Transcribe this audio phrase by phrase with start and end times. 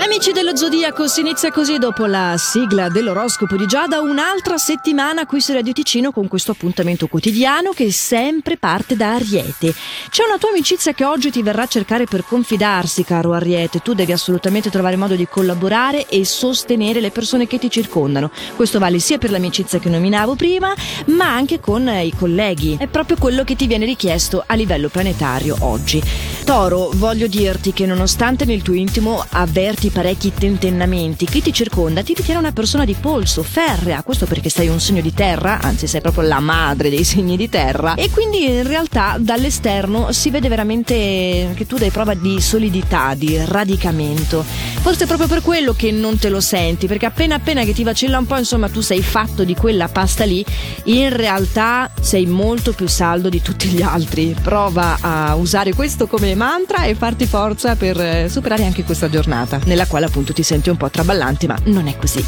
[0.00, 5.40] Amici dello Zodiaco, si inizia così dopo la sigla dell'oroscopo di Giada, un'altra settimana qui
[5.40, 9.72] su Radio Ticino con questo appuntamento quotidiano che sempre parte da Ariete.
[10.10, 13.78] C'è una tua amicizia che oggi ti verrà a cercare per confidarsi, caro Ariete.
[13.78, 18.32] Tu devi assolutamente trovare modo di collaborare e sostenere le persone che ti circondano.
[18.56, 20.74] Questo vale sia per l'amicizia che nominavo prima,
[21.06, 22.76] ma anche con i colleghi.
[22.80, 26.02] È proprio quello che ti viene richiesto a livello planetario oggi.
[26.46, 32.14] Toro, voglio dirti che nonostante nel tuo intimo avverti parecchi tentennamenti, chi ti circonda ti
[32.14, 36.00] ritiene una persona di polso, ferrea, questo perché sei un segno di terra, anzi sei
[36.00, 41.52] proprio la madre dei segni di terra, e quindi in realtà dall'esterno si vede veramente
[41.56, 44.44] che tu dai prova di solidità, di radicamento.
[44.44, 47.82] Forse è proprio per quello che non te lo senti, perché appena appena che ti
[47.82, 50.46] vacilla un po', insomma, tu sei fatto di quella pasta lì,
[50.84, 54.36] in realtà sei molto più saldo di tutti gli altri.
[54.40, 59.58] Prova a usare questo come mantra e farti forza per eh, superare anche questa giornata,
[59.64, 62.24] nella quale appunto ti senti un po' traballante, ma non è così.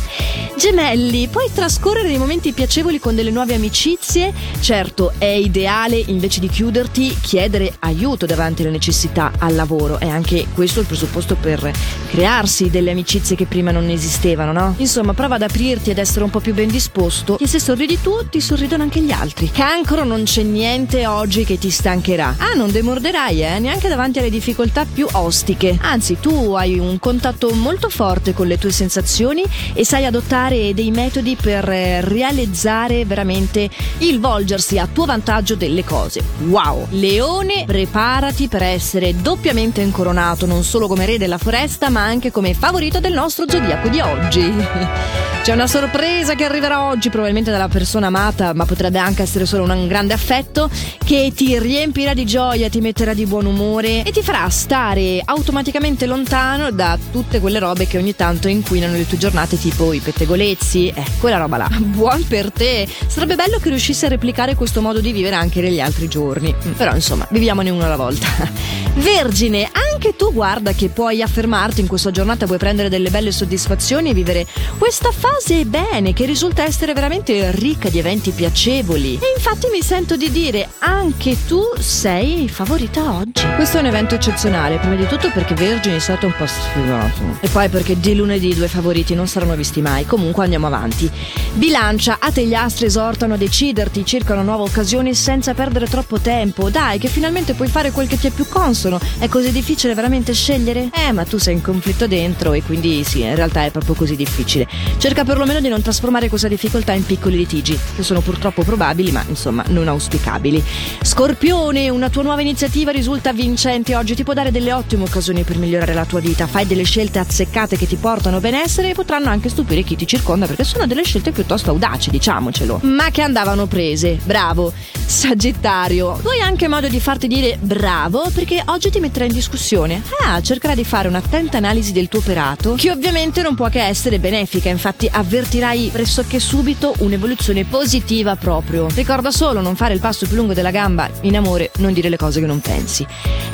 [0.57, 4.33] Gemelli, puoi trascorrere dei momenti piacevoli con delle nuove amicizie.
[4.59, 10.01] Certo, è ideale invece di chiuderti chiedere aiuto davanti alle necessità al lavoro.
[10.01, 11.71] È anche questo il presupposto per
[12.11, 14.75] crearsi delle amicizie che prima non esistevano, no?
[14.79, 17.39] Insomma, prova ad aprirti ed essere un po' più ben disposto.
[17.39, 19.51] E se sorridi tu, ti sorridono anche gli altri.
[19.51, 22.35] Cancro, non c'è niente oggi che ti stancherà.
[22.39, 23.59] Ah, non demorderai, eh?
[23.59, 25.77] Neanche davanti alle difficoltà più ostiche.
[25.81, 29.43] Anzi, tu hai un contatto molto forte con le tue sensazioni
[29.75, 35.85] e sai adottare dei metodi per eh, realizzare veramente il volgersi a tuo vantaggio delle
[35.85, 36.23] cose.
[36.49, 36.87] Wow!
[36.91, 42.55] Leone, preparati per essere doppiamente incoronato non solo come re della foresta, ma anche come
[42.55, 44.53] favorito del nostro zodiaco di oggi.
[45.49, 49.65] C'è una sorpresa che arriverà oggi, probabilmente dalla persona amata, ma potrebbe anche essere solo
[49.73, 50.69] un grande affetto,
[51.03, 56.05] che ti riempirà di gioia, ti metterà di buon umore e ti farà stare automaticamente
[56.05, 60.89] lontano da tutte quelle robe che ogni tanto inquinano le tue giornate, tipo i pettegolezzi,
[60.89, 61.71] eh, quella roba là.
[61.81, 62.87] Buon per te!
[63.07, 66.55] Sarebbe bello che riuscissi a replicare questo modo di vivere anche negli altri giorni.
[66.77, 68.27] Però insomma, viviamone uno alla volta.
[68.95, 74.11] Vergine, anche tu guarda che puoi affermarti in questa giornata, puoi prendere delle belle soddisfazioni
[74.11, 74.47] e vivere
[74.79, 79.15] questa fase bene, che risulta essere veramente ricca di eventi piacevoli.
[79.15, 83.47] E infatti mi sento di dire, anche tu sei favorita oggi.
[83.55, 87.39] Questo è un evento eccezionale, prima di tutto perché Vergine è stato un po' sfigato.
[87.41, 90.07] E poi perché di lunedì i due favoriti non saranno visti mai.
[90.07, 91.11] Comunque andiamo avanti.
[91.55, 96.19] Bilancia, a te gli astri esortano a deciderti circa una nuova occasione senza perdere troppo
[96.19, 96.71] tempo.
[96.71, 99.01] Dai, che finalmente puoi fare quel che ti è più consono.
[99.19, 100.91] È così difficile veramente scegliere?
[100.93, 104.17] Eh, ma tu sei in conflitto dentro e quindi sì, in realtà è proprio così
[104.17, 104.67] difficile.
[104.99, 109.25] Cerca perlomeno di non trasformare questa difficoltà in piccoli litigi, che sono purtroppo probabili, ma
[109.29, 110.63] insomma non auspicabili.
[111.03, 115.59] Scorpione, una tua nuova iniziativa risulta vincente oggi, ti può dare delle ottime occasioni per
[115.59, 116.47] migliorare la tua vita.
[116.47, 120.47] Fai delle scelte azzeccate che ti portano benessere e potranno anche stupire chi ti circonda
[120.47, 122.81] perché sono delle scelte piuttosto audaci, diciamocelo.
[122.83, 124.19] Ma che andavano prese.
[124.25, 124.73] Bravo.
[125.05, 129.78] Sagittario, tu hai anche modo di farti dire bravo perché oggi ti metterai in discussione.
[130.25, 134.19] Ah, cercherà di fare un'attenta analisi del tuo operato, che ovviamente non può che essere
[134.19, 138.89] benefica, infatti avvertirai pressoché subito un'evoluzione positiva proprio.
[138.93, 142.17] Ricorda solo non fare il passo più lungo della gamba in amore, non dire le
[142.17, 143.07] cose che non pensi.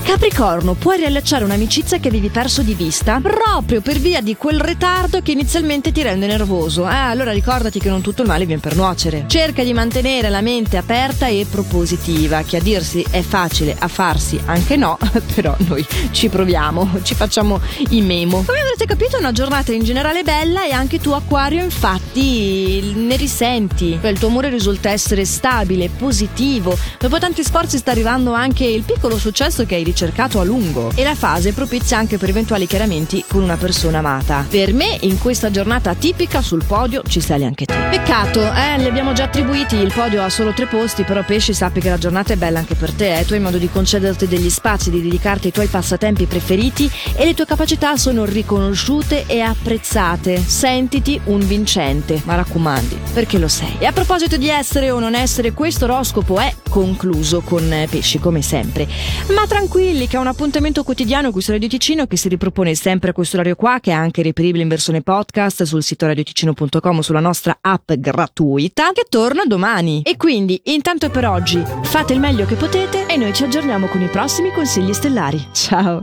[0.02, 5.20] Capricorno, puoi riallacciare un'amicizia che avevi perso di vista proprio per via di quel ritardo
[5.20, 6.84] che inizialmente ti rende nervoso.
[6.84, 9.24] Ah, allora ricordati che non tutto il male viene per nuocere.
[9.26, 14.40] Cerca di mantenere la mente aperta e propositiva, che a dirsi è facile, a farsi
[14.46, 14.98] anche no,
[15.34, 15.84] però noi
[16.14, 17.60] ci proviamo, ci facciamo
[17.90, 18.42] i memo.
[18.46, 23.16] Come avrete capito è una giornata in generale bella e anche tu Acquario infatti ne
[23.16, 23.98] risenti.
[24.02, 26.76] Il tuo umore risulta essere stabile, positivo.
[26.98, 31.02] Dopo tanti sforzi sta arrivando anche il piccolo successo che hai ricercato a lungo e
[31.02, 34.46] la fase è propizia anche per eventuali chiarimenti con una persona amata.
[34.48, 37.83] Per me in questa giornata tipica sul podio ci sali anche te.
[37.94, 41.78] Peccato, eh, li abbiamo già attribuiti, il podio ha solo tre posti, però Pesci sappi
[41.78, 43.24] che la giornata è bella anche per te, eh.
[43.24, 47.34] tu hai modo di concederti degli spazi, di dedicarti ai tuoi passatempi preferiti e le
[47.34, 50.38] tue capacità sono riconosciute e apprezzate.
[50.38, 53.76] Sentiti un vincente, ma raccomandi, perché lo sei.
[53.78, 58.18] E a proposito di essere o non essere, questo oroscopo è concluso con eh, Pesci
[58.18, 58.88] come sempre.
[59.32, 63.10] Ma tranquilli che è un appuntamento quotidiano qui su Radio Ticino che si ripropone sempre
[63.10, 67.20] a questo orario qua, che è anche reperibile in versione podcast sul sito radioticino.com sulla
[67.20, 70.02] nostra app gratuita, che torna domani.
[70.02, 74.02] E quindi, intanto per oggi, fate il meglio che potete e noi ci aggiorniamo con
[74.02, 75.46] i prossimi consigli stellari.
[75.52, 76.00] Ciao!